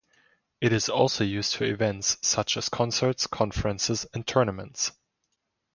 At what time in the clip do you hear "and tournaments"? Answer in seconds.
4.15-4.93